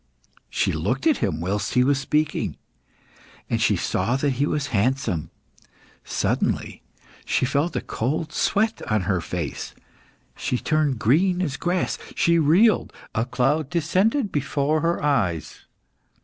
[0.49, 2.57] She looked at him whilst he was speaking,
[3.51, 5.29] and saw that he was handsome.
[6.03, 6.81] Suddenly
[7.23, 9.75] she felt a cold sweat on her face.
[10.35, 15.67] She turned green as grass; she reeled; a cloud descended before her eyes.